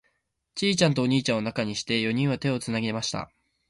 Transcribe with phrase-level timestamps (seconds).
[0.55, 3.31] ちいちゃんとお兄ちゃんを中にして、四人は手をつなぎました。